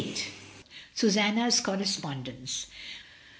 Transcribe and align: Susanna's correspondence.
Susanna's 0.95 1.61
correspondence. 1.61 2.65